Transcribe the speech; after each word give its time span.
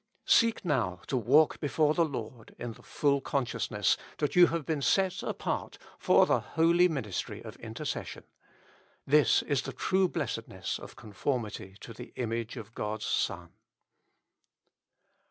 Seek 0.25 0.65
now 0.65 0.99
to 1.05 1.15
walk 1.15 1.59
before 1.59 1.93
the 1.93 2.03
Lord 2.03 2.55
in 2.57 2.71
the 2.73 2.81
full 2.81 3.21
consciousness 3.21 3.97
that 4.17 4.35
you 4.35 4.47
have 4.47 4.65
been 4.65 4.81
set 4.81 5.21
apart 5.21 5.77
for 5.99 6.25
the 6.25 6.39
holy 6.39 6.87
Ministry 6.87 7.39
of 7.43 7.55
Intercession. 7.57 8.23
This 9.05 9.43
is 9.43 9.61
the 9.61 9.73
true 9.73 10.07
blessedness 10.09 10.79
of 10.79 10.95
conformity 10.95 11.75
to 11.81 11.93
the 11.93 12.13
image 12.15 12.57
of 12.57 12.73
God's 12.73 13.05
Son. 13.05 13.51